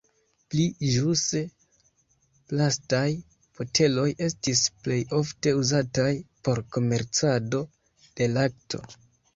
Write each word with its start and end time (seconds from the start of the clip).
Pli 0.51 0.63
ĵuse, 0.93 1.41
plastaj 2.53 3.03
boteloj 3.59 4.07
estis 4.31 4.65
plej 4.87 4.99
ofte 5.21 5.57
uzataj 5.61 6.11
por 6.49 6.67
komercado 6.79 7.65
de 8.09 8.35
lakto. 8.37 8.87